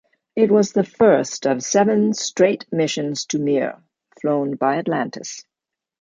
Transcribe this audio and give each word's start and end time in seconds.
It 0.35 0.49
was 0.49 0.71
the 0.71 0.83
first 0.83 1.45
of 1.45 1.61
seven 1.63 2.15
straight 2.15 2.65
missions 2.71 3.25
to 3.27 3.37
"Mir" 3.37 3.83
flown 4.19 4.55
by 4.55 4.77
"Atlantis". 4.79 5.45